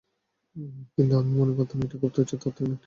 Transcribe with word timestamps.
কিন্তু 0.95 1.13
আমি 1.17 1.31
মনে 1.37 1.53
করতাম 1.57 1.77
এটি 1.81 1.95
খুব 1.97 2.11
তুচ্ছ 2.15 2.31
এবং 2.33 2.47
অর্থহীন 2.47 2.65
একটি 2.65 2.65
বিষয়। 2.71 2.79